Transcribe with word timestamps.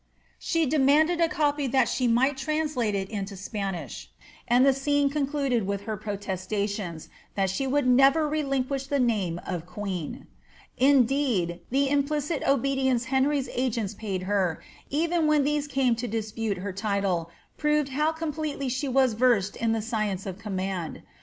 She 0.39 0.65
demanded 0.65 1.21
a 1.21 1.29
copy 1.29 1.67
that 1.67 1.87
she 1.87 2.07
might 2.07 2.35
translate 2.35 2.95
it 2.95 3.07
into 3.11 3.37
Spanish; 3.37 4.09
and 4.47 4.65
the 4.65 4.73
scene 4.73 5.11
concluded 5.11 5.67
with 5.67 5.81
her 5.81 5.95
protestations, 5.95 7.07
that 7.35 7.51
she 7.51 7.67
woold 7.67 7.85
^ 7.85 7.85
never 7.85 8.27
relinquish 8.27 8.87
the 8.87 8.97
name 8.99 9.39
of 9.45 9.67
queen." 9.67 10.25
Indeed, 10.75 11.59
the 11.69 11.87
implicit 11.87 12.41
obedience 12.47 13.05
Henry's 13.13 13.47
agents 13.53 13.93
paid 13.93 14.23
her, 14.23 14.59
even 14.89 15.27
when 15.27 15.43
these 15.43 15.67
came 15.67 15.95
to 15.97 16.07
dispute 16.07 16.57
her 16.57 16.73
title, 16.73 17.29
proved 17.59 17.89
how 17.89 18.11
completely 18.11 18.69
she 18.69 18.87
was 18.87 19.13
versed 19.13 19.55
in 19.55 19.71
the 19.71 19.83
science 19.83 20.25
of 20.25 20.39
command. 20.39 21.03